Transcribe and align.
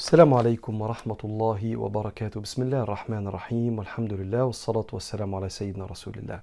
السلام 0.00 0.34
عليكم 0.34 0.80
ورحمة 0.80 1.16
الله 1.24 1.76
وبركاته. 1.76 2.40
بسم 2.40 2.62
الله 2.62 2.82
الرحمن 2.82 3.26
الرحيم. 3.26 3.78
والحمد 3.78 4.12
لله 4.12 4.44
والصلاة 4.44 4.86
والسلام 4.92 5.34
على 5.34 5.48
سيدنا 5.48 5.84
رسول 5.86 6.14
الله. 6.16 6.40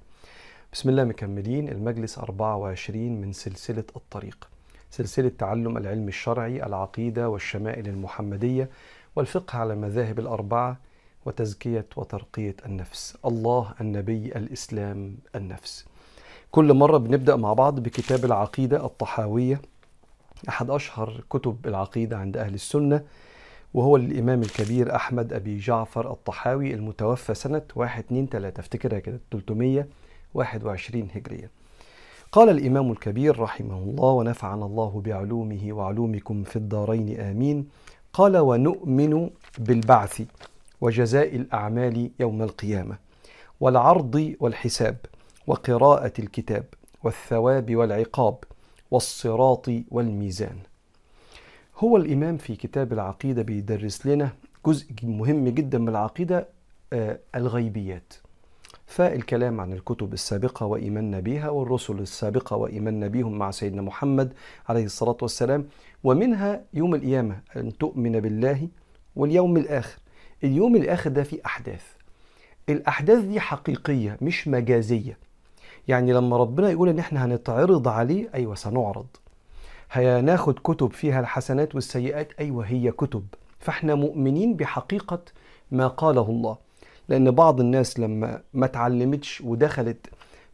بسم 0.73 0.89
الله 0.89 1.03
مكملين. 1.03 1.69
المجلس 1.69 2.19
24 2.19 3.21
من 3.21 3.33
سلسلة 3.33 3.83
الطريق 3.95 4.49
سلسلة 4.91 5.31
تعلم 5.37 5.77
العلم 5.77 6.07
الشرعي 6.07 6.65
العقيدة 6.65 7.29
والشمائل 7.29 7.87
المحمدية 7.87 8.69
والفقه 9.15 9.59
على 9.59 9.73
المذاهب 9.73 10.19
الأربعة 10.19 10.77
وتزكية 11.25 11.85
وترقية 11.95 12.55
النفس. 12.65 13.17
الله 13.25 13.73
النبي 13.81 14.25
الإسلام 14.25 15.17
النفس. 15.35 15.85
كل 16.51 16.73
مرة 16.73 16.97
بنبدأ 16.97 17.35
مع 17.35 17.53
بعض 17.53 17.79
بكتاب 17.79 18.25
العقيدة 18.25 18.85
الطحاوية. 18.85 19.61
أحد 20.49 20.69
أشهر 20.69 21.23
كتب 21.29 21.57
العقيدة 21.65 22.17
عند 22.17 22.37
أهل 22.37 22.53
السنة. 22.53 23.01
وهو 23.77 23.95
الإمام 23.95 24.41
الكبير 24.41 24.95
أحمد 24.95 25.33
أبي 25.33 25.57
جعفر 25.57 26.11
الطحاوي 26.11 26.73
المتوفى 26.73 27.33
سنة 27.33 27.61
1 27.75 28.03
2 28.03 28.27
3 28.27 28.59
افتكرها 28.59 28.99
كده 28.99 29.19
321 29.31 31.07
هجرية. 31.15 31.51
قال 32.31 32.49
الإمام 32.49 32.91
الكبير 32.91 33.39
رحمه 33.39 33.77
الله 33.77 34.09
ونفعنا 34.09 34.65
الله 34.65 35.01
بعلومه 35.05 35.67
وعلومكم 35.71 36.43
في 36.43 36.55
الدارين 36.55 37.19
آمين. 37.19 37.69
قال 38.13 38.37
ونؤمن 38.37 39.29
بالبعث 39.57 40.21
وجزاء 40.81 41.35
الأعمال 41.35 42.11
يوم 42.19 42.41
القيامة 42.41 42.97
والعرض 43.59 44.35
والحساب 44.39 44.97
وقراءة 45.47 46.13
الكتاب 46.19 46.65
والثواب 47.03 47.75
والعقاب 47.75 48.37
والصراط 48.91 49.69
والميزان. 49.91 50.57
هو 51.77 51.97
الإمام 51.97 52.37
في 52.37 52.55
كتاب 52.55 52.93
العقيدة 52.93 53.41
بيدرس 53.41 54.05
لنا 54.05 54.29
جزء 54.65 54.85
مهم 55.03 55.47
جدا 55.47 55.77
من 55.77 55.89
العقيدة 55.89 56.47
آه 56.93 57.19
الغيبيات. 57.35 58.13
فالكلام 58.85 59.61
عن 59.61 59.73
الكتب 59.73 60.13
السابقة 60.13 60.65
وإيماننا 60.65 61.19
بها 61.19 61.49
والرسل 61.49 61.99
السابقة 61.99 62.55
وإيماننا 62.55 63.07
بهم 63.07 63.37
مع 63.37 63.51
سيدنا 63.51 63.81
محمد 63.81 64.33
عليه 64.69 64.85
الصلاة 64.85 65.17
والسلام 65.21 65.65
ومنها 66.03 66.61
يوم 66.73 66.95
القيامة 66.95 67.39
أن 67.55 67.77
تؤمن 67.77 68.19
بالله 68.19 68.67
واليوم 69.15 69.57
الآخر. 69.57 69.99
اليوم 70.43 70.75
الآخر 70.75 71.09
ده 71.09 71.23
فيه 71.23 71.39
أحداث. 71.45 71.83
الأحداث 72.69 73.23
دي 73.23 73.39
حقيقية 73.39 74.17
مش 74.21 74.47
مجازية. 74.47 75.17
يعني 75.87 76.13
لما 76.13 76.37
ربنا 76.37 76.69
يقول 76.69 76.89
إن 76.89 76.99
إحنا 76.99 77.25
هنتعرض 77.25 77.87
عليه 77.87 78.29
أيوة 78.33 78.55
سنعرض. 78.55 79.07
هناخد 79.91 80.59
كتب 80.59 80.91
فيها 80.91 81.19
الحسنات 81.19 81.75
والسيئات؟ 81.75 82.31
أيوة 82.39 82.65
هي 82.65 82.91
كتب. 82.91 83.25
فإحنا 83.59 83.95
مؤمنين 83.95 84.55
بحقيقة 84.55 85.19
ما 85.71 85.87
قاله 85.87 86.29
الله. 86.29 86.57
لأن 87.09 87.31
بعض 87.31 87.59
الناس 87.59 87.99
لما 87.99 88.41
ما 88.53 88.67
تعلمتش 88.67 89.41
ودخلت 89.41 90.07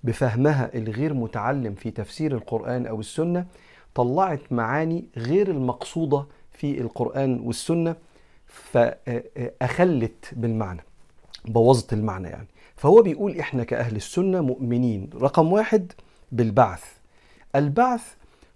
بفهمها 0.04 0.72
الغير 0.76 1.14
متعلم 1.14 1.74
في 1.74 1.92
تفسير 1.92 2.36
القرآن 2.36 2.86
أو 2.88 3.00
السنة 3.00 3.46
طلعت 3.96 4.42
معاني 4.52 5.06
غير 5.18 5.48
المقصودة 5.52 6.26
في 6.52 6.82
القرآن 6.82 7.40
والسنة 7.40 7.96
فأخلت 8.48 10.26
بالمعنى 10.32 10.82
بوظت 11.46 11.94
المعنى 11.94 12.28
يعني. 12.28 12.48
فهو 12.76 13.02
بيقول 13.02 13.40
إحنا 13.40 13.64
كأهل 13.64 13.96
السنة 13.96 14.42
مؤمنين. 14.42 15.10
رقم 15.22 15.54
واحد 15.54 15.92
بالبعث. 16.32 16.84
البعث 17.56 18.14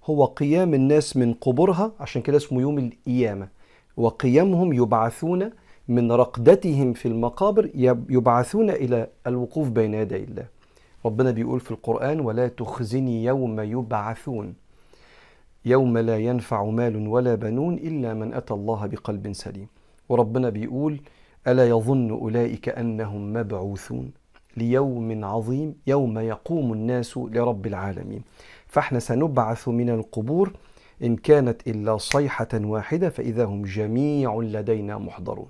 هو 0.10 0.26
قيام 0.26 0.74
الناس 0.74 1.18
من 1.18 1.34
قبورها 1.34 1.92
عشان 2.00 2.22
كده 2.22 2.38
اسمه 2.38 2.62
يوم 2.62 2.78
القيامة. 2.78 3.48
وقيامهم 3.98 4.74
يبعثون 4.74 5.50
من 5.88 6.12
رقدتهم 6.12 6.94
في 6.94 7.08
المقابر 7.08 7.70
يبعثون 8.10 8.70
إلى 8.70 9.08
الوقوف 9.28 9.70
بين 9.70 9.94
يدي 9.94 10.24
الله. 10.24 10.46
ربنا 11.06 11.32
بيقول 11.32 11.60
في 11.60 11.72
القرآن 11.72 12.20
ولا 12.20 12.48
تخزني 12.48 13.24
يوم 13.24 13.60
يبعثون 13.60 14.54
يوم 15.66 15.98
لا 15.98 16.18
ينفع 16.18 16.64
مال 16.64 17.08
ولا 17.08 17.36
بنون 17.36 17.74
إلا 17.74 18.14
من 18.14 18.34
أتى 18.34 18.54
الله 18.54 18.86
بقلب 18.86 19.34
سليم. 19.34 19.68
وربنا 20.10 20.50
بيقول 20.50 21.00
ألا 21.48 21.70
يظن 21.70 22.12
أولئك 22.12 22.70
أنهم 22.70 23.34
مبعوثون 23.34 24.12
ليوم 24.58 25.26
عظيم 25.26 25.76
يوم 25.88 26.20
يقوم 26.20 26.74
الناس 26.74 27.18
لرب 27.18 27.68
العالمين 27.68 28.22
فاحنا 28.68 29.00
سنبعث 29.00 29.68
من 29.68 29.90
القبور 29.90 30.54
إن 31.04 31.16
كانت 31.16 31.68
إلا 31.68 31.98
صيحة 31.98 32.48
واحدة 32.54 33.10
فإذا 33.10 33.46
هم 33.46 33.62
جميع 33.62 34.40
لدينا 34.42 34.98
محضرون. 34.98 35.48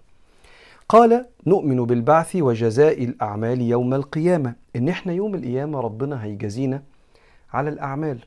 قال 0.89 1.25
نؤمن 1.45 1.85
بالبعث 1.85 2.35
وجزاء 2.35 3.03
الأعمال 3.03 3.61
يوم 3.61 3.93
القيامة. 3.93 4.55
إن 4.75 4.89
إحنا 4.89 5.13
يوم 5.13 5.35
القيامة 5.35 5.79
ربنا 5.79 6.23
هيجازينا 6.23 6.83
على 7.53 7.69
الأعمال. 7.69 8.19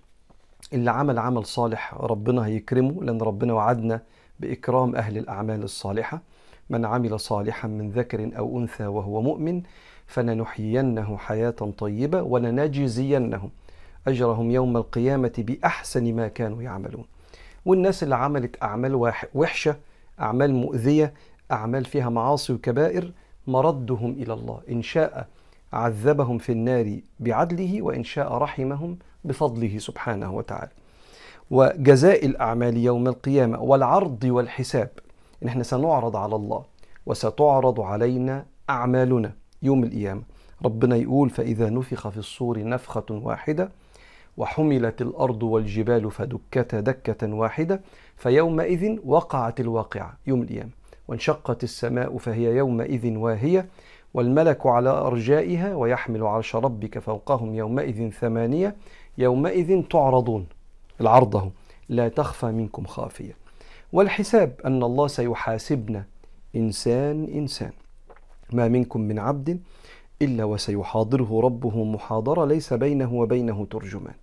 اللي 0.73 0.91
عمل 0.91 1.19
عمل 1.19 1.47
صالح 1.47 1.95
ربنا 1.95 2.47
هيكرمه 2.47 3.05
لأن 3.05 3.21
ربنا 3.21 3.53
وعدنا 3.53 4.03
بإكرام 4.41 4.97
أهل 4.97 5.19
الأعمال 5.19 5.63
الصالحة. 5.63 6.23
من 6.71 6.85
عمل 6.85 7.21
صالحا 7.21 7.69
من 7.69 7.91
ذكر 7.91 8.31
أو 8.39 8.59
أنثى 8.59 8.87
وهو 8.87 9.23
مؤمن 9.23 9.63
فلنحيينه 10.07 11.17
حياة 11.17 11.51
طيبة 11.79 12.23
ولنجزينهم. 12.23 13.51
أجرهم 14.09 14.51
يوم 14.51 14.77
القيامة 14.77 15.33
بأحسن 15.39 16.15
ما 16.15 16.29
كانوا 16.29 16.63
يعملون. 16.63 17.05
والناس 17.67 18.03
اللي 18.03 18.17
عملت 18.17 18.63
أعمال 18.63 18.95
وحشة 19.35 19.77
أعمال 20.21 20.55
مؤذية 20.55 21.15
أعمال 21.53 21.85
فيها 21.85 22.09
معاصي 22.09 22.53
وكبائر 22.53 23.13
مردهم 23.47 24.11
إلى 24.11 24.33
الله. 24.35 24.61
إن 24.71 24.83
شاء 24.83 25.29
عذبهم 25.73 26.39
في 26.39 26.53
النار 26.53 27.01
بعدله 27.21 27.83
وإن 27.83 28.05
شاء 28.05 28.33
رحمهم 28.33 28.99
بفضله 29.25 29.79
سبحانه 29.79 30.35
وتعالى. 30.35 30.71
وجزاء 31.51 32.27
الأعمال 32.27 32.77
يوم 32.77 33.07
القيامة 33.09 33.61
والعرض 33.61 34.25
والحساب 34.25 34.91
إن 35.43 35.49
إحنا 35.49 35.63
سنعرض 35.63 36.17
على 36.17 36.37
الله 36.37 36.65
وستعرض 37.07 37.81
علينا 37.81 38.47
أعمالنا 38.71 39.33
يوم 39.63 39.85
القيامة. 39.85 40.23
ربنا 40.65 40.97
يقول 40.97 41.31
فإذا 41.31 41.71
نفخ 41.71 42.09
في 42.09 42.17
الصور 42.17 42.65
نفخة 42.65 43.05
واحدة 43.11 43.71
وحملت 44.41 45.03
الأرض 45.03 45.43
والجبال 45.43 46.11
فدكتا 46.11 46.81
دكة 46.81 47.35
واحدة 47.35 47.81
فيومئذ 48.17 48.99
وقعت 49.05 49.61
الواقعة 49.61 50.17
يوم 50.27 50.43
القيامة. 50.43 50.71
وانشقت 51.09 51.65
السماء 51.65 52.19
فهي 52.19 52.57
يومئذ 52.57 53.17
واهية 53.17 53.69
والملك 54.15 54.67
على 54.67 54.91
أرجائها 54.91 55.75
ويحمل 55.75 56.23
عرش 56.23 56.57
ربك 56.57 56.99
فوقهم 56.99 57.55
يومئذ 57.55 58.11
ثمانية 58.11 58.77
يومئذ 59.19 59.83
تعرضون. 59.83 60.47
العرضه 61.01 61.51
لا 61.89 62.09
تخفى 62.09 62.47
منكم 62.47 62.85
خافية. 62.85 63.37
والحساب 63.93 64.53
أن 64.65 64.83
الله 64.83 65.07
سيحاسبنا 65.07 66.05
إنسان 66.57 67.25
إنسان. 67.25 67.73
ما 68.53 68.69
منكم 68.69 69.01
من 69.01 69.19
عبد 69.19 69.61
إلا 70.23 70.45
وسيحاضره 70.45 71.41
ربه 71.45 71.85
محاضرة 71.85 72.45
ليس 72.45 72.73
بينه 72.73 73.15
وبينه 73.15 73.67
ترجمان. 73.71 74.15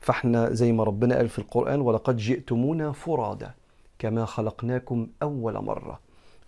فاحنا 0.00 0.52
زي 0.52 0.72
ما 0.72 0.84
ربنا 0.84 1.16
قال 1.16 1.28
في 1.28 1.38
القرآن 1.38 1.80
ولقد 1.80 2.16
جئتمونا 2.16 2.92
فرادا 2.92 3.54
كما 3.98 4.24
خلقناكم 4.24 5.06
أول 5.22 5.64
مرة 5.64 6.00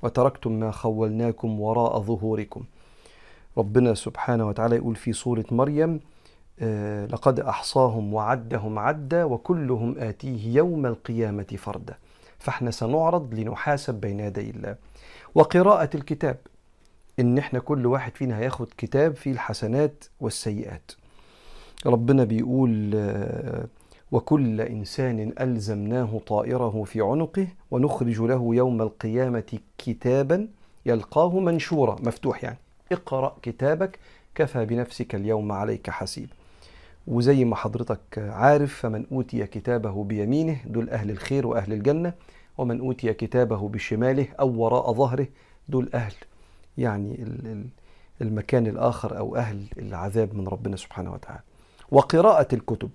وتركتم 0.02 0.52
ما 0.52 0.70
خولناكم 0.70 1.60
وراء 1.60 2.00
ظهوركم. 2.00 2.64
ربنا 3.58 3.94
سبحانه 3.94 4.48
وتعالى 4.48 4.76
يقول 4.76 4.96
في 4.96 5.12
سورة 5.12 5.44
مريم 5.50 6.00
آه 6.60 7.06
لقد 7.06 7.40
أحصاهم 7.40 8.14
وعدهم 8.14 8.78
عدا 8.78 9.24
وكلهم 9.24 9.94
آتيه 9.98 10.56
يوم 10.56 10.86
القيامة 10.86 11.46
فردا. 11.58 11.94
فاحنا 12.38 12.70
سنعرض 12.70 13.34
لنحاسب 13.34 13.94
بين 13.94 14.20
يدي 14.20 14.50
الله. 14.50 14.76
وقراءة 15.34 15.90
الكتاب 15.94 16.36
إن 17.20 17.38
إحنا 17.38 17.58
كل 17.58 17.86
واحد 17.86 18.14
فينا 18.16 18.38
هياخد 18.38 18.68
كتاب 18.76 19.16
فيه 19.16 19.32
الحسنات 19.32 20.04
والسيئات. 20.20 20.92
ربنا 21.86 22.24
بيقول 22.24 22.94
وكل 24.12 24.60
إنسان 24.60 25.32
ألزمناه 25.40 26.20
طائره 26.26 26.84
في 26.84 27.00
عنقه 27.00 27.46
ونخرج 27.70 28.20
له 28.20 28.54
يوم 28.54 28.82
القيامة 28.82 29.58
كتابا 29.78 30.48
يلقاه 30.86 31.40
منشورا. 31.40 31.96
مفتوح 32.02 32.44
يعني. 32.44 32.58
اقرأ 32.92 33.36
كتابك 33.42 33.98
كفى 34.34 34.64
بنفسك 34.64 35.14
اليوم 35.14 35.52
عليك 35.52 35.90
حسيب. 35.90 36.28
وزي 37.06 37.44
ما 37.44 37.56
حضرتك 37.56 38.18
عارف 38.18 38.74
فمن 38.74 39.06
أوتي 39.12 39.46
كتابه 39.46 40.04
بيمينه 40.04 40.60
دول 40.66 40.90
أهل 40.90 41.10
الخير 41.10 41.46
وأهل 41.46 41.72
الجنة 41.72 42.12
ومن 42.58 42.80
أوتي 42.80 43.12
كتابه 43.12 43.68
بشماله 43.68 44.26
أو 44.40 44.48
وراء 44.60 44.92
ظهره 44.92 45.26
دول 45.68 45.90
أهل 45.94 46.14
يعني 46.78 47.26
المكان 48.20 48.66
الآخر 48.66 49.18
أو 49.18 49.36
أهل 49.36 49.62
العذاب 49.78 50.34
من 50.34 50.48
ربنا 50.48 50.76
سبحانه 50.76 51.12
وتعالى. 51.12 51.42
وقراءة 51.90 52.54
الكتب 52.54 52.90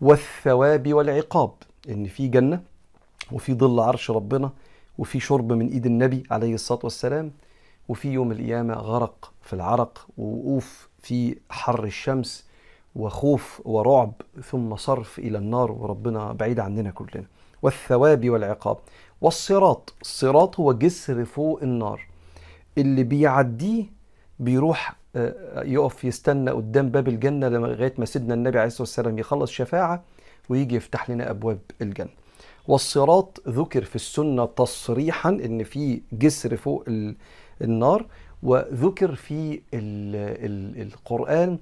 والثواب 0.00 0.94
والعقاب 0.94 1.50
إن 1.88 2.06
في 2.06 2.28
جنة 2.28 2.62
وفي 3.32 3.54
ظل 3.54 3.80
عرش 3.80 4.10
ربنا 4.10 4.50
وفي 4.98 5.20
شرب 5.20 5.52
من 5.52 5.68
إيد 5.68 5.86
النبي 5.86 6.22
عليه 6.30 6.54
الصلاة 6.54 6.80
والسلام 6.84 7.32
وفي 7.88 8.08
يوم 8.08 8.32
القيامة 8.32 8.74
غرق 8.74 9.32
في 9.42 9.52
العرق 9.52 10.06
ووقوف 10.18 10.88
في 11.02 11.36
حر 11.50 11.84
الشمس 11.84 12.46
وخوف 12.96 13.62
ورعب 13.64 14.12
ثم 14.50 14.76
صرف 14.76 15.18
إلى 15.18 15.38
النار 15.38 15.72
وربنا 15.72 16.32
بعيد 16.32 16.60
عننا 16.60 16.90
كلنا. 16.90 17.26
والثواب 17.62 18.30
والعقاب. 18.30 18.76
والصراط. 19.20 19.94
الصراط 20.00 20.60
هو 20.60 20.72
جسر 20.72 21.24
فوق 21.24 21.62
النار. 21.62 22.06
اللي 22.78 23.02
بيعديه 23.02 23.84
بيروح 24.38 24.96
يقف 25.56 26.04
يستنى 26.04 26.50
قدام 26.50 26.88
باب 26.90 27.08
الجنة 27.08 27.48
لغاية 27.48 27.94
ما 27.98 28.04
سيدنا 28.04 28.34
النبي 28.34 28.58
عليه 28.58 28.66
الصلاة 28.66 28.82
والسلام 28.82 29.18
يخلص 29.18 29.50
شفاعة 29.50 30.04
ويجي 30.48 30.76
يفتح 30.76 31.10
لنا 31.10 31.30
أبواب 31.30 31.58
الجنة. 31.82 32.10
والصراط 32.68 33.42
ذكر 33.48 33.84
في 33.84 33.96
السنة 33.96 34.44
تصريحا 34.44 35.28
إن 35.28 35.64
في 35.64 36.00
جسر 36.12 36.56
فوق 36.56 36.84
النار 37.62 38.06
وذكر 38.42 39.14
في 39.14 39.52
ال 39.74 40.16
ال 40.44 40.82
القرآن 40.82 41.58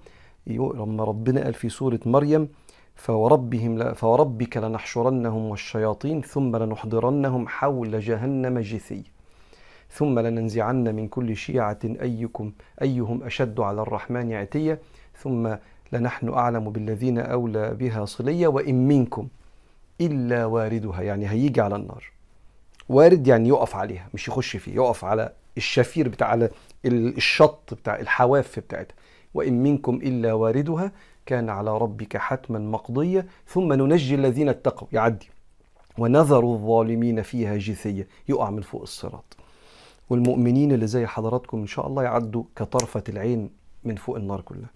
لما 0.47 1.05
ربنا 1.05 1.45
قال 1.45 1.55
في 1.55 1.69
سورة 1.69 2.01
مريم 2.07 2.49
فوربهم 2.95 3.95
فوربك 3.95 4.57
لنحشرنهم 4.57 5.45
والشياطين 5.45 6.23
ثم 6.23 6.57
لنحضرنهم 6.57 7.49
حول 7.49 8.01
جهنم 8.01 8.59
جثي 8.59 9.03
ثم 9.95 10.19
لننزعن 10.19 10.95
من 10.95 11.09
كل 11.09 11.37
شيعة 11.37 11.79
أيكم 11.85 12.53
أيهم 12.83 13.23
أشد 13.23 13.61
على 13.61 13.83
الرحمن 13.83 14.33
عتية. 14.33 14.81
ثم 15.23 15.55
لنحن 15.93 16.29
أعلم 16.29 16.71
بالذين 16.71 17.19
أولى 17.19 17.75
بها 17.75 18.05
صلية 18.05 18.47
وإن 18.47 18.89
منكم 18.89 19.29
إلا 20.01 20.45
واردها. 20.45 21.03
يعني 21.03 21.31
هيجي 21.31 21.61
على 21.61 21.77
النار. 21.77 22.05
وارد 22.89 23.27
يعني 23.27 23.49
يقف 23.49 23.77
عليها 23.77 24.09
مش 24.15 24.29
يخش 24.29 24.57
فيه 24.57 24.75
يقف 24.75 25.05
على 25.05 25.33
الشفير 25.57 26.09
بتاع 26.09 26.27
على 26.27 26.51
الشط 26.85 27.75
بتاع 27.75 27.97
الحواف 28.01 28.59
بتاعتها. 28.59 28.95
وإن 29.35 29.63
منكم 29.63 29.95
إلا 29.95 30.33
واردها 30.33 30.93
كان 31.27 31.49
على 31.51 31.79
ربك 31.79 32.17
حتما 32.17 32.59
مقضية. 32.59 33.27
ثم 33.47 33.73
ننجي 33.73 34.15
الذين 34.15 34.49
اتقوا. 34.49 34.89
يعدي. 34.93 35.29
ونذر 35.99 36.45
الظالمين 36.45 37.23
فيها 37.23 37.57
جثية. 37.57 38.09
يقع 38.29 38.51
من 38.51 38.63
فوق 38.63 38.83
الصراط. 38.83 39.37
والمؤمنين 40.11 40.73
اللي 40.73 40.87
زي 40.87 41.07
حضراتكم 41.07 41.59
إن 41.59 41.67
شاء 41.67 41.87
الله 41.87 42.03
يعدوا 42.03 42.45
كطرفة 42.57 43.03
العين 43.09 43.51
من 43.85 43.97
فوق 43.97 44.17
النار 44.17 44.41
كلها. 44.41 44.71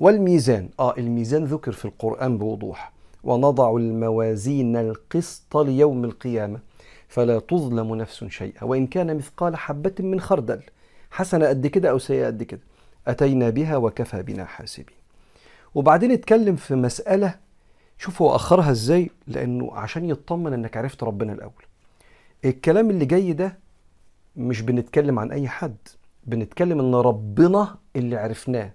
والميزان 0.00 0.68
آه 0.80 0.94
الميزان 0.98 1.44
ذكر 1.44 1.72
في 1.72 1.84
القرآن 1.84 2.38
بوضوح. 2.38 2.92
ونضع 3.24 3.76
الموازين 3.76 4.76
القسط 4.76 5.56
ليوم 5.56 6.04
القيامة. 6.04 6.58
فلا 7.08 7.38
تظلم 7.38 7.94
نفس 7.94 8.24
شيئا. 8.24 8.64
وإن 8.64 8.86
كان 8.86 9.16
مثقال 9.16 9.56
حبة 9.56 9.94
من 10.00 10.20
خردل. 10.20 10.60
حسنة 11.10 11.46
قد 11.48 11.66
كده 11.66 11.90
أو 11.90 11.98
سيئة 11.98 12.26
قد 12.26 12.42
كده. 12.42 12.60
أتينا 13.06 13.50
بها 13.50 13.76
وكفى 13.76 14.22
بنا 14.22 14.44
حاسبين. 14.44 14.96
وبعدين 15.74 16.12
اتكلم 16.12 16.56
في 16.56 16.74
مسألة 16.74 17.34
شوف 17.98 18.22
هو 18.22 18.34
أخرها 18.34 18.70
إزاي؟ 18.70 19.10
لأنه 19.26 19.74
عشان 19.74 20.10
يطمن 20.10 20.52
إنك 20.52 20.76
عرفت 20.76 21.02
ربنا 21.02 21.32
الأول. 21.32 21.64
الكلام 22.44 22.90
اللي 22.90 23.04
جاي 23.04 23.32
ده 23.32 23.58
مش 24.38 24.62
بنتكلم 24.62 25.18
عن 25.18 25.32
أي 25.32 25.48
حد. 25.48 25.76
بنتكلم 26.26 26.80
إن 26.80 26.94
ربنا 26.94 27.76
اللي 27.96 28.16
عرفناه. 28.16 28.72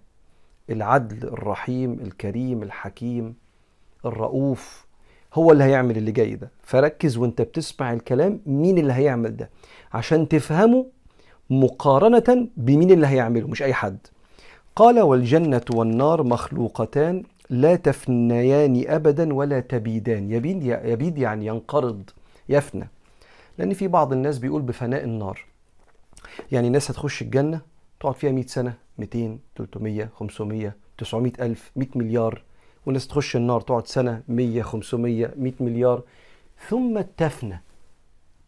العدل 0.69 1.27
الرحيم 1.27 1.93
الكريم 1.93 2.63
الحكيم 2.63 3.35
الرؤوف 4.05 4.85
هو 5.33 5.51
اللي 5.51 5.63
هيعمل 5.63 5.97
اللي 5.97 6.11
جاي 6.11 6.35
ده. 6.35 6.51
فركز 6.63 7.17
وأنت 7.17 7.41
بتسمع 7.41 7.93
الكلام 7.93 8.39
مين 8.45 8.77
اللي 8.77 8.93
هيعمل 8.93 9.37
ده. 9.37 9.49
عشان 9.93 10.27
تفهمه 10.27 10.85
مقارنة 11.49 12.47
بمين 12.57 12.91
اللي 12.91 13.07
هيعمله 13.07 13.47
مش 13.47 13.63
أي 13.63 13.73
حد. 13.73 13.97
قال 14.75 15.01
والجنة 15.01 15.65
والنار 15.73 16.23
مخلوقتان 16.23 17.23
لا 17.49 17.75
تفنيان 17.75 18.83
أبدا 18.87 19.33
ولا 19.33 19.59
تبيدان. 19.59 20.31
يبيد, 20.31 20.63
يبيد 20.63 21.17
يعني 21.17 21.45
ينقرض 21.45 22.09
يفنى. 22.49 22.87
لأن 23.57 23.73
في 23.73 23.87
بعض 23.87 24.13
الناس 24.13 24.37
بيقول 24.39 24.61
بفناء 24.61 25.03
النار. 25.03 25.52
يعني 26.51 26.69
ناس 26.69 26.91
هتخش 26.91 27.21
الجنة 27.21 27.61
تقعد 27.99 28.15
فيها 28.15 28.31
100 28.31 28.45
سنة 28.45 28.73
200 28.97 29.37
300 29.55 30.09
500 30.15 30.75
900 30.97 31.31
ألف 31.39 31.71
100 31.75 31.87
مليار. 31.95 32.41
وناس 32.85 33.07
تخش 33.07 33.35
النار 33.35 33.61
تقعد 33.61 33.87
سنة 33.87 34.23
100 34.27 34.61
500 34.61 35.33
100 35.37 35.53
مليار. 35.59 36.01
ثم 36.69 37.01
تفنى 37.17 37.61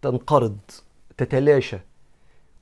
تنقرض 0.01 0.57
تتلاشى. 1.17 1.77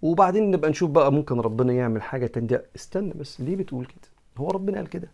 وبعدين 0.02 0.52
نبقى 0.52 0.70
نشوف 0.70 0.90
بقى 0.92 1.12
ممكن 1.12 1.40
ربنا 1.40 1.74
يعمل 1.74 2.02
حاجة 2.02 2.26
تانية 2.28 2.66
استنى 2.76 3.14
بس 3.14 3.42
ليه 3.42 3.56
بتقول 3.56 3.86
كده؟ 3.86 4.08
هو 4.38 4.52
ربنا 4.52 4.78
قال 4.78 4.90
كده. 4.90 5.08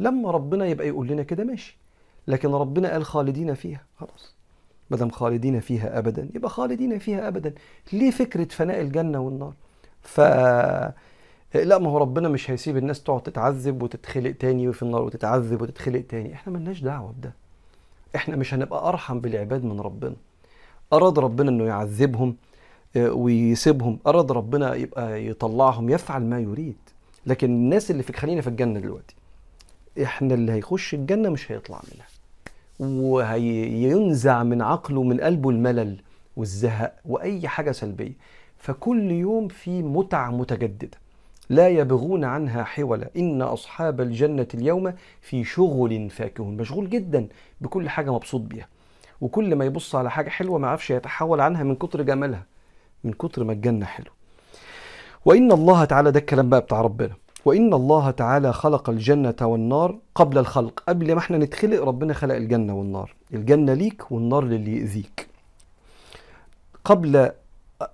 لما 0.00 0.30
ربنا 0.30 0.66
يبقى 0.66 0.88
يقول 0.88 1.06
لنا 1.08 1.22
كده 1.22 1.44
ماشي. 1.44 1.78
لكن 2.26 2.50
ربنا 2.50 2.92
قال 2.92 3.04
خالدين 3.04 3.54
فيها 3.54 3.84
خلاص. 3.96 4.34
ما 4.90 4.96
دام 4.96 5.10
خالدين 5.10 5.60
فيها 5.60 5.98
ابدا. 5.98 6.28
يبقى 6.34 6.50
خالدين 6.50 6.98
فيها 6.98 7.28
ابدا. 7.28 7.54
ليه 7.92 8.10
فكرة 8.10 8.44
فناء 8.44 8.80
الجنة 8.80 9.20
والنار؟ 9.20 9.52
ف 10.02 10.20
لا 11.54 11.78
ما 11.78 11.90
هو 11.90 11.98
ربنا 11.98 12.28
مش 12.28 12.50
هيسيب 12.50 12.76
الناس 12.76 13.02
تقعد 13.02 13.22
تتعذب 13.22 13.82
وتتخلق 13.82 14.30
تاني 14.32 14.72
في 14.72 14.82
النار 14.82 15.02
وتتعذب 15.02 15.62
وتتخلق 15.62 16.00
تاني. 16.08 16.34
إحنا 16.34 16.52
ملناش 16.52 16.80
دعوة 16.80 17.12
بده. 17.12 17.32
إحنا 18.16 18.36
مش 18.36 18.54
هنبقى 18.54 18.88
أرحم 18.88 19.20
بالعباد 19.20 19.64
من 19.64 19.80
ربنا. 19.80 20.16
أراد 20.92 21.18
ربنا 21.18 21.50
إنه 21.50 21.64
يعذبهم 21.64 22.36
آه، 22.96 23.12
ويسيبهم. 23.12 23.98
أراد 24.06 24.32
ربنا 24.32 24.74
يبقى 24.74 25.26
يطلعهم 25.26 25.90
يفعل 25.90 26.22
ما 26.22 26.40
يريد. 26.40 26.76
لكن 27.26 27.50
الناس 27.50 27.90
اللي 27.90 28.02
في 28.02 28.12
خلينا 28.12 28.40
في 28.40 28.46
الجنة 28.48 28.80
دلوقتي. 28.80 29.14
إحنا 30.02 30.34
اللي 30.34 30.52
هيخش 30.52 30.94
الجنة 30.94 31.28
مش 31.28 31.52
هيطلع 31.52 31.80
منها. 31.94 32.06
وهينزع 32.80 34.42
من 34.42 34.62
عقله 34.62 35.02
من 35.02 35.20
قلبه 35.20 35.50
الملل 35.50 35.96
والزهق 36.36 36.94
وأي 37.04 37.48
حاجة 37.48 37.72
سلبية. 37.72 38.12
فكل 38.58 39.10
يوم 39.10 39.48
في 39.48 39.82
متع 39.82 40.30
متجددة 40.30 40.98
لا 41.48 41.68
يبغون 41.68 42.24
عنها 42.24 42.64
حولا. 42.64 43.10
إن 43.16 43.42
أصحاب 43.42 44.00
الجنة 44.00 44.46
اليوم 44.54 44.92
في 45.20 45.44
شغل 45.44 46.10
فاكهون. 46.10 46.56
مشغول 46.56 46.90
جدا 46.90 47.28
بكل 47.60 47.88
حاجة 47.88 48.12
مبسوط 48.12 48.40
بيها. 48.40 48.68
وكل 49.20 49.56
ما 49.56 49.64
يبص 49.64 49.94
على 49.94 50.10
حاجة 50.10 50.28
حلوة 50.28 50.58
ما 50.58 50.66
يعرفش 50.68 50.90
يتحول 50.90 51.40
عنها 51.40 51.62
من 51.62 51.74
كتر 51.74 52.02
جمالها 52.02 52.46
من 53.04 53.12
كتر 53.12 53.44
ما 53.44 53.52
الجنة 53.52 53.86
حلو. 53.86 54.10
وإن 55.24 55.52
الله 55.52 55.84
تعالى 55.84 56.10
ده 56.10 56.20
الكلام 56.20 56.48
بقى 56.48 56.60
بتاع 56.60 56.80
ربنا. 56.80 57.14
وإن 57.44 57.74
الله 57.74 58.10
تعالى 58.10 58.52
خلق 58.52 58.90
الجنة 58.90 59.36
والنار 59.42 59.98
قبل 60.14 60.38
الخلق. 60.38 60.82
قبل 60.88 61.12
ما 61.12 61.18
إحنا 61.18 61.38
نتخلق 61.38 61.82
ربنا 61.82 62.14
خلق 62.14 62.34
الجنة 62.34 62.74
والنار. 62.74 63.14
الجنة 63.34 63.74
ليك 63.74 64.12
والنار 64.12 64.44
للي 64.44 64.76
يؤذيك 64.76 65.28
قبل 66.84 67.30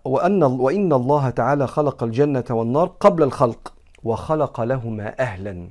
وأن 0.05 0.43
وإن 0.43 0.93
الله 0.93 1.31
تعالى 1.31 1.67
خلق 1.67 2.03
الجنة 2.03 2.45
والنار 2.51 2.87
قبل 3.01 3.23
الخلق 3.23 3.73
وخلق 4.05 4.61
لهما 4.61 5.21
أهلا. 5.21 5.69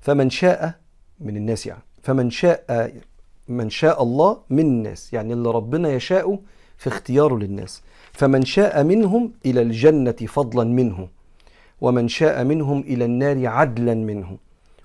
فمن 0.00 0.30
شاء 0.30 0.74
من 1.20 1.36
الناس 1.36 1.66
يعني 1.66 1.82
فمن 2.02 2.30
شاء 2.30 2.92
من 3.48 3.70
شاء 3.70 4.02
الله 4.02 4.38
من 4.50 4.66
الناس 4.66 5.12
يعني 5.12 5.32
اللي 5.32 5.50
ربنا 5.50 5.92
يشاء 5.92 6.38
في 6.76 6.86
اختياره 6.86 7.34
للناس. 7.38 7.82
فمن 8.12 8.44
شاء 8.44 8.84
منهم 8.84 9.32
إلى 9.46 9.62
الجنة 9.62 10.12
فضلا 10.12 10.64
منه. 10.64 11.08
ومن 11.80 12.08
شاء 12.08 12.44
منهم 12.44 12.80
إلى 12.80 13.04
النار 13.04 13.46
عدلا 13.46 13.94
منه 13.94 14.38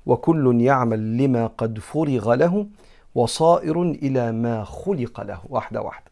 وكل 0.05 0.61
يعمل 0.61 1.17
لما 1.17 1.47
قد 1.47 1.79
فرغ 1.79 2.33
له 2.33 2.67
وصائر 3.15 3.81
إلى 3.81 4.31
ما 4.31 4.63
خلق 4.63 5.21
له. 5.21 5.41
واحدة 5.49 5.81
واحدة. 5.81 6.11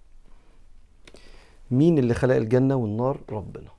مين 1.71 1.97
اللي 1.97 2.13
خلق 2.13 2.35
الجنة 2.35 2.75
والنار؟ 2.75 3.19
ربنا. 3.29 3.69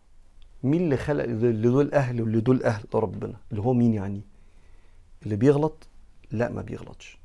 مين 0.62 0.80
اللي 0.80 0.96
خلق 0.96 1.25
اللي 1.25 1.68
دول 1.68 1.92
أهل 1.94 2.23
واللي 2.23 2.40
دول 2.40 2.62
أهل 2.62 2.84
ربنا. 2.94 3.34
اللي 3.50 3.62
هو 3.62 3.73
مين 3.73 3.94
يعني؟ 3.94 4.23
اللي 5.23 5.37
بيغلط؟ 5.37 5.88
لا 6.30 6.49
ما 6.49 6.62
بيغلطش. 6.62 7.18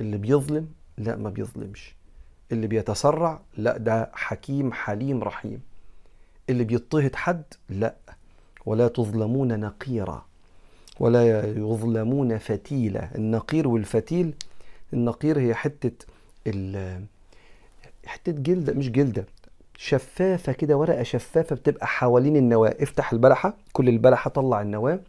اللي 0.00 0.18
بيظلم؟ 0.18 0.68
لا 0.98 1.16
ما 1.16 1.30
بيظلمش. 1.30 1.94
اللي 2.52 2.66
بيتسرع؟ 2.66 3.40
لا 3.56 3.76
ده 3.76 4.10
حكيم 4.14 4.72
حليم 4.72 5.22
رحيم. 5.22 5.60
اللي 6.50 6.64
بيضطهد 6.64 7.16
حد؟ 7.16 7.44
لا 7.68 7.94
ولا 8.68 8.88
تظلمون 8.88 9.60
نقيرا 9.60 10.24
ولا 11.00 11.48
يظلمون 11.56 12.38
فتيلة 12.38 13.10
النقير 13.14 13.68
والفتيل 13.68 14.34
النقير 14.92 15.38
هي 15.38 15.54
حتة 15.54 16.06
حتة 18.06 18.32
جلدة 18.32 18.72
مش 18.72 18.90
جلدة 18.90 19.24
شفافة 19.76 20.52
كده 20.52 20.76
ورقة 20.76 21.02
شفافة 21.02 21.56
بتبقى 21.56 21.86
حوالين 21.86 22.36
النواة. 22.36 22.76
افتح 22.80 23.12
البلحة 23.12 23.56
كل 23.72 23.88
البلحة 23.88 24.30
طلع 24.30 24.60
النواة. 24.62 25.00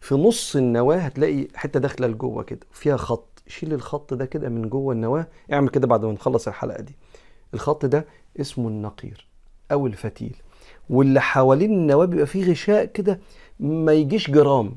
في 0.00 0.14
نص 0.14 0.56
النواة 0.56 0.96
هتلاقي 0.96 1.48
حتة 1.54 1.80
داخلة 1.80 2.06
لجوه 2.06 2.42
كده 2.42 2.60
فيها 2.72 2.96
خط. 2.96 3.24
شيل 3.46 3.72
الخط 3.74 4.14
ده 4.14 4.26
كده 4.26 4.48
من 4.48 4.68
جوه 4.68 4.94
النواة 4.94 5.26
اعمل 5.52 5.68
كده 5.68 5.86
بعد 5.86 6.04
ما 6.04 6.12
نخلص 6.12 6.48
الحلقة 6.48 6.80
دي. 6.82 6.92
الخط 7.54 7.86
ده 7.86 8.04
اسمه 8.40 8.68
النقير 8.68 9.26
أو 9.72 9.86
الفتيل. 9.86 10.36
واللي 10.90 11.20
حوالين 11.20 11.70
النواه 11.72 12.04
بيبقى 12.04 12.26
فيه 12.26 12.50
غشاء 12.50 12.84
كده 12.84 13.20
ما 13.60 13.92
يجيش 13.92 14.30
جرام. 14.30 14.74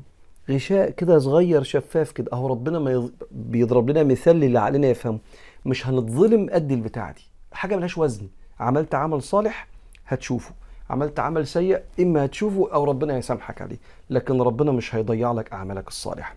غشاء 0.50 0.90
كده 0.90 1.18
صغير 1.18 1.62
شفاف 1.62 2.12
كده. 2.12 2.32
أهو 2.32 2.46
ربنا 2.46 2.78
ما 2.78 2.90
يض... 2.92 3.10
بيضرب 3.30 3.90
لنا 3.90 4.02
مثال 4.02 4.36
للي 4.36 4.58
علينا 4.58 4.86
يفهمه. 4.86 5.18
مش 5.66 5.86
هنتظلم 5.86 6.50
قد 6.52 6.72
البتاعة 6.72 7.12
دي. 7.12 7.22
حاجة 7.52 7.76
ملهاش 7.76 7.98
وزن. 7.98 8.26
عملت 8.60 8.94
عمل 8.94 9.22
صالح 9.22 9.68
هتشوفه. 10.06 10.52
عملت 10.90 11.20
عمل 11.20 11.46
سيء 11.46 11.82
إما 12.00 12.24
هتشوفه 12.24 12.68
أو 12.72 12.84
ربنا 12.84 13.16
يسامحك 13.18 13.62
عليه. 13.62 13.78
لكن 14.10 14.40
ربنا 14.42 14.72
مش 14.72 14.94
هيضيع 14.94 15.32
لك 15.32 15.52
أعمالك 15.52 15.88
الصالحة. 15.88 16.34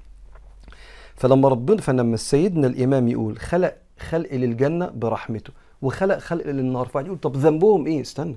فلما 1.16 1.50
ربنا 1.50 1.82
فلما 1.82 2.18
سيدنا 2.18 2.68
الإمام 2.68 3.08
يقول 3.08 3.38
خلق 3.38 3.76
خلق 4.00 4.34
للجنة 4.34 4.90
برحمته 4.90 5.54
وخلق 5.82 6.18
خلق 6.18 6.46
للنار 6.48 6.86
فقعد 6.86 7.06
يقول 7.06 7.18
طب 7.18 7.36
ذنبهم 7.38 7.86
إيه؟ 7.88 8.02
استنى. 8.02 8.36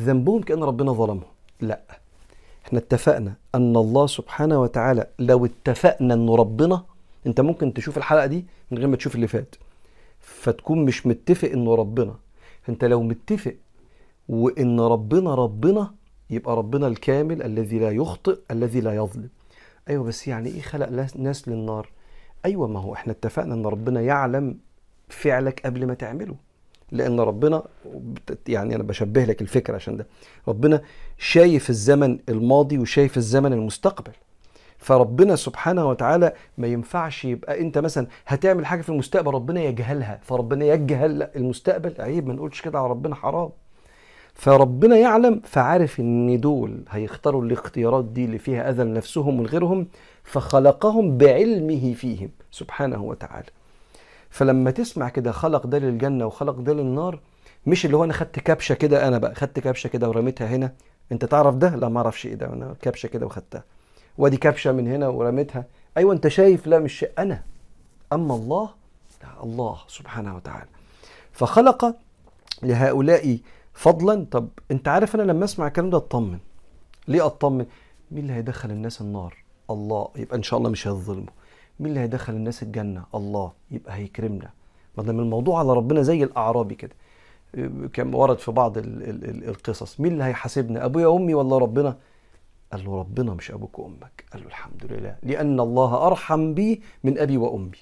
ذنبهم 0.00 0.42
كأن 0.42 0.62
ربنا 0.62 0.92
ظلمهم. 0.92 1.22
لا. 1.60 1.80
إحنا 2.66 2.78
اتفقنا 2.78 3.34
أن 3.54 3.76
الله 3.76 4.06
سبحانه 4.06 4.60
وتعالى 4.60 5.06
لو 5.18 5.44
اتفقنا 5.44 6.14
انه 6.14 6.36
ربنا 6.36 6.84
أنت 7.26 7.40
ممكن 7.40 7.74
تشوف 7.74 7.98
الحلقة 7.98 8.26
دي 8.26 8.44
من 8.70 8.78
غير 8.78 8.86
ما 8.86 8.96
تشوف 8.96 9.14
اللي 9.14 9.26
فات. 9.26 9.54
فتكون 10.20 10.84
مش 10.84 11.06
متفق 11.06 11.48
انه 11.48 11.74
ربنا. 11.74 12.14
أنت 12.68 12.84
لو 12.84 13.02
متفق 13.02 13.54
وإن 14.28 14.80
ربنا 14.80 15.34
ربنا 15.34 15.94
يبقى 16.30 16.56
ربنا 16.56 16.86
الكامل 16.86 17.42
الذي 17.42 17.78
لا 17.78 17.90
يخطئ 17.90 18.38
الذي 18.50 18.80
لا 18.80 18.94
يظلم. 18.94 19.28
أيوه 19.88 20.04
بس 20.04 20.28
يعني 20.28 20.48
إيه 20.48 20.60
خلق 20.60 20.88
ناس 21.16 21.48
للنار؟ 21.48 21.88
أيوه 22.44 22.68
ما 22.68 22.80
هو 22.80 22.94
إحنا 22.94 23.12
اتفقنا 23.12 23.54
إن 23.54 23.66
ربنا 23.66 24.00
يعلم 24.00 24.58
فعلك 25.08 25.60
قبل 25.66 25.86
ما 25.86 25.94
تعمله. 25.94 26.34
لأن 26.92 27.20
ربنا 27.20 27.62
يعني 28.48 28.74
أنا 28.74 28.82
بشبه 28.82 29.24
لك 29.24 29.42
الفكرة 29.42 29.74
عشان 29.74 29.96
ده. 29.96 30.06
ربنا 30.48 30.80
شايف 31.18 31.70
الزمن 31.70 32.18
الماضي 32.28 32.78
وشايف 32.78 33.16
الزمن 33.16 33.52
المستقبل. 33.52 34.12
فربنا 34.78 35.36
سبحانه 35.36 35.88
وتعالى 35.88 36.32
ما 36.58 36.66
ينفعش 36.66 37.24
يبقى 37.24 37.60
أنت 37.60 37.78
مثلا 37.78 38.06
هتعمل 38.26 38.66
حاجة 38.66 38.82
في 38.82 38.88
المستقبل 38.88 39.30
ربنا 39.30 39.60
يجهلها 39.62 40.20
فربنا 40.22 40.64
يجهل 40.64 41.22
المستقبل. 41.22 41.94
عيب 41.98 42.26
ما 42.26 42.34
نقولش 42.34 42.60
كده 42.60 42.78
على 42.78 42.88
ربنا 42.90 43.14
حرام. 43.14 43.50
فربنا 44.34 44.96
يعلم 44.96 45.40
فعارف 45.44 46.00
إن 46.00 46.40
دول 46.40 46.82
هيختاروا 46.90 47.44
الاختيارات 47.44 48.04
دي 48.04 48.24
اللي 48.24 48.38
فيها 48.38 48.70
أذى 48.70 48.82
لنفسهم 48.82 49.40
ولغيرهم 49.40 49.86
فخلقهم 50.24 51.18
بعلمه 51.18 51.94
فيهم 51.94 52.30
سبحانه 52.50 53.02
وتعالى. 53.04 53.46
فلما 54.30 54.70
تسمع 54.70 55.08
كده 55.08 55.32
خلق 55.32 55.66
ده 55.66 55.78
للجنة 55.78 56.26
وخلق 56.26 56.54
ده 56.60 56.72
للنار 56.72 57.20
مش 57.66 57.84
اللي 57.86 57.96
هو 57.96 58.04
أنا 58.04 58.12
خدت 58.12 58.38
كبشة 58.38 58.74
كده 58.74 59.08
أنا 59.08 59.18
بقى 59.18 59.34
خدت 59.34 59.60
كبشة 59.60 59.88
كده 59.88 60.08
ورميتها 60.08 60.46
هنا. 60.46 60.72
أنت 61.12 61.24
تعرف 61.24 61.54
ده؟ 61.54 61.76
لا 61.76 61.88
ما 61.88 61.98
أعرفش 61.98 62.26
إيه 62.26 62.34
ده. 62.34 62.46
أنا 62.46 62.74
كبشة 62.82 63.06
كده 63.06 63.26
وخدتها. 63.26 63.64
وأدي 64.18 64.36
كبشة 64.36 64.72
من 64.72 64.88
هنا 64.88 65.08
ورميتها. 65.08 65.64
أيوه 65.96 66.12
أنت 66.12 66.28
شايف. 66.28 66.66
لا 66.66 66.78
مش 66.78 67.06
أنا. 67.18 67.42
أما 68.12 68.34
الله؟ 68.34 68.70
لا 69.22 69.42
الله 69.42 69.78
سبحانه 69.88 70.36
وتعالى. 70.36 70.68
فخلق 71.32 71.96
لهؤلاء 72.62 73.38
فضلا. 73.74 74.26
طب 74.30 74.48
أنت 74.70 74.88
عارف 74.88 75.14
أنا 75.14 75.22
لما 75.22 75.44
أسمع 75.44 75.66
الكلام 75.66 75.90
ده 75.90 75.96
أطمن. 75.96 76.38
ليه 77.08 77.26
أطمن؟ 77.26 77.66
مين 78.10 78.22
اللي 78.22 78.32
هيدخل 78.32 78.70
الناس 78.70 79.00
النار؟ 79.00 79.36
الله. 79.70 80.08
يبقى 80.16 80.36
إن 80.36 80.42
شاء 80.42 80.58
الله 80.58 80.70
مش 80.70 80.88
هيظلمه. 80.88 81.39
مين 81.80 81.88
اللي 81.88 82.00
هيدخل 82.00 82.32
الناس 82.32 82.62
الجنة؟ 82.62 83.04
الله. 83.14 83.52
يبقى 83.70 83.94
هيكرمنا. 83.96 84.50
ما 84.98 85.02
دام 85.04 85.20
الموضوع 85.20 85.58
على 85.58 85.72
ربنا 85.72 86.02
زي 86.02 86.24
الأعرابي 86.24 86.74
كده. 86.74 86.94
كان 87.92 88.14
ورد 88.14 88.38
في 88.38 88.52
بعض 88.52 88.78
ال 88.78 89.02
ال 89.02 89.24
ال 89.30 89.48
القصص. 89.48 90.00
مين 90.00 90.12
اللي 90.12 90.24
هيحاسبنا؟ 90.24 90.84
أبويا 90.84 91.06
وامي 91.06 91.34
ولا 91.34 91.58
ربنا؟ 91.58 91.96
قال 92.72 92.84
له 92.84 92.98
ربنا 92.98 93.34
مش 93.34 93.50
أبوك 93.50 93.78
وأمك. 93.78 94.24
قال 94.32 94.42
له 94.42 94.48
الحمد 94.48 94.86
لله. 94.90 95.16
لأن 95.22 95.60
الله 95.60 96.06
أرحم 96.06 96.54
بي 96.54 96.80
من 97.04 97.18
أبي 97.18 97.36
وأمي. 97.36 97.78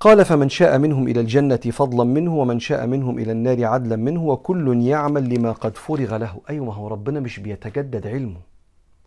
قال 0.00 0.24
فمن 0.24 0.48
شاء 0.48 0.78
منهم 0.78 1.08
إلى 1.08 1.20
الجنة 1.20 1.56
فضلا 1.56 2.04
منه 2.04 2.36
ومن 2.36 2.60
شاء 2.60 2.86
منهم 2.86 3.18
إلى 3.18 3.32
النار 3.32 3.64
عدلا 3.64 3.96
منه 3.96 4.24
وكل 4.24 4.82
يعمل 4.82 5.34
لما 5.34 5.52
قد 5.52 5.76
فرغ 5.76 6.16
له. 6.16 6.40
أيوه 6.50 6.66
ما 6.66 6.74
هو 6.74 6.88
ربنا 6.88 7.20
مش 7.20 7.40
بيتجدد 7.40 8.06
علمه. 8.06 8.40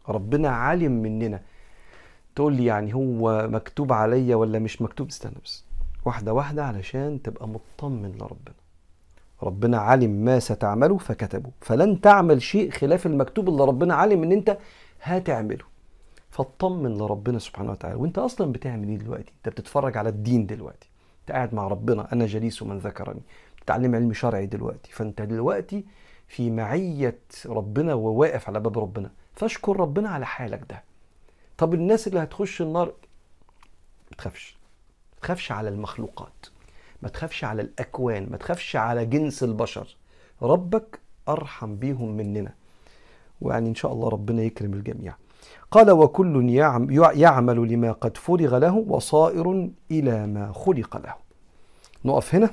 ربنا 0.10 0.50
عالم 0.50 0.92
مننا. 0.92 1.42
تقول 2.36 2.54
لي 2.54 2.66
يعني 2.66 2.94
هو 2.94 3.48
مكتوب 3.48 3.94
عليا 3.94 4.36
ولا 4.36 4.60
مش 4.60 4.82
مكتوب؟ 4.82 5.08
استنى 5.08 5.36
بس. 5.46 5.64
واحدة 6.06 6.34
واحدة 6.34 6.66
علشان 6.66 7.22
تبقى 7.22 7.48
مطمن 7.48 8.12
لربنا. 8.12 8.56
ربنا 9.44 9.78
علم 9.78 10.12
ما 10.12 10.40
ستعمله 10.40 10.98
فكتبه. 10.98 11.50
فلن 11.62 12.02
تعمل 12.02 12.42
شيء 12.42 12.72
خلاف 12.72 13.06
المكتوب 13.06 13.50
اللي 13.50 13.64
ربنا 13.64 13.96
علم 13.96 14.24
إن 14.24 14.32
أنت 14.32 14.58
هتعمله. 15.02 15.66
فاطمن 16.30 16.98
لربنا 16.98 17.40
سبحانه 17.40 17.72
وتعالى. 17.72 17.96
وأنت 17.96 18.18
أصلا 18.18 18.52
بتعمل 18.52 18.88
إيه 18.88 18.98
دلوقتي؟ 18.98 19.32
أنت 19.38 19.50
بتتفرج 19.50 19.98
على 19.98 20.10
الدين 20.10 20.46
دلوقتي. 20.46 20.90
أنت 21.22 21.32
قاعد 21.32 21.54
مع 21.54 21.68
ربنا. 21.68 22.14
أنا 22.14 22.26
جليس 22.26 22.64
من 22.64 22.78
ذكرني. 22.78 23.22
بتتعلم 23.58 23.96
علم 23.96 24.14
شرعي 24.14 24.46
دلوقتي. 24.46 24.92
فأنت 24.92 25.22
دلوقتي 25.22 25.86
في 26.28 26.50
معية 26.50 27.20
ربنا 27.46 27.94
وواقف 27.94 28.50
على 28.50 28.60
باب 28.60 28.80
ربنا. 28.80 29.10
فاشكر 29.34 29.80
ربنا 29.80 30.10
على 30.10 30.26
حالك 30.26 30.62
ده. 30.70 30.84
طب 31.58 31.74
الناس 31.74 32.08
اللي 32.08 32.20
هتخش 32.20 32.62
النار 32.62 32.94
ما 34.12 34.18
تخافش. 34.18 34.58
ما 35.14 35.20
تخافش 35.22 35.52
على 35.52 35.70
المخلوقات. 35.70 36.46
ما 37.02 37.10
تخافش 37.10 37.44
على 37.44 37.62
الأكوان. 37.62 38.28
ما 38.32 38.38
تخافش 38.38 38.76
على 38.76 39.06
جنس 39.06 39.44
البشر. 39.44 39.98
ربك 40.42 41.00
أرحم 41.30 41.76
بيهم 41.76 42.18
مننا. 42.18 42.54
ويعني 43.42 43.70
إن 43.70 43.76
شاء 43.76 43.94
الله 43.94 44.10
ربنا 44.10 44.42
يكرم 44.42 44.74
الجميع. 44.74 45.16
قال 45.72 45.92
وكل 45.92 46.50
يعمل 47.16 47.74
لما 47.74 47.92
قد 47.92 48.18
فرغ 48.18 48.58
له 48.58 48.76
وصائر 48.76 49.70
إلى 49.92 50.28
ما 50.28 50.52
خلق 50.54 50.98
له. 50.98 51.14
نقف 52.06 52.36
هنا. 52.36 52.50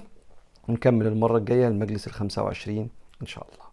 ونكمل 0.68 1.06
المرة 1.06 1.38
الجاية 1.38 1.68
المجلس 1.68 2.06
الخمسة 2.06 2.42
وعشرين 2.42 2.88
إن 3.22 3.26
شاء 3.26 3.46
الله. 3.52 3.69